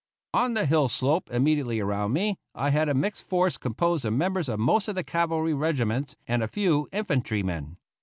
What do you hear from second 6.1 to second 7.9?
and a few infantrymen.